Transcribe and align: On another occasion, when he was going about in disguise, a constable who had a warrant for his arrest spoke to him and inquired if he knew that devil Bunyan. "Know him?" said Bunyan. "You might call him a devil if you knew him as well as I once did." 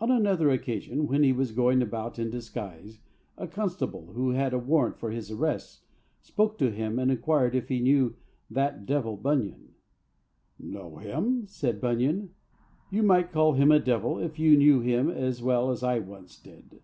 On 0.00 0.10
another 0.10 0.48
occasion, 0.48 1.06
when 1.06 1.22
he 1.22 1.30
was 1.30 1.52
going 1.52 1.82
about 1.82 2.18
in 2.18 2.30
disguise, 2.30 3.00
a 3.36 3.46
constable 3.46 4.12
who 4.14 4.30
had 4.30 4.54
a 4.54 4.58
warrant 4.58 4.96
for 4.96 5.10
his 5.10 5.30
arrest 5.30 5.84
spoke 6.22 6.56
to 6.56 6.70
him 6.70 6.98
and 6.98 7.10
inquired 7.10 7.54
if 7.54 7.68
he 7.68 7.78
knew 7.80 8.16
that 8.50 8.86
devil 8.86 9.14
Bunyan. 9.18 9.74
"Know 10.58 10.96
him?" 10.96 11.46
said 11.48 11.82
Bunyan. 11.82 12.30
"You 12.90 13.02
might 13.02 13.30
call 13.30 13.52
him 13.52 13.70
a 13.70 13.78
devil 13.78 14.18
if 14.18 14.38
you 14.38 14.56
knew 14.56 14.80
him 14.80 15.10
as 15.10 15.42
well 15.42 15.70
as 15.70 15.82
I 15.82 15.98
once 15.98 16.38
did." 16.40 16.80